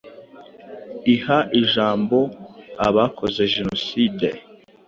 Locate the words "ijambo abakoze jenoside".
1.61-4.27